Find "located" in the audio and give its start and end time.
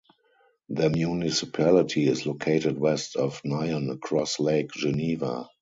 2.25-2.75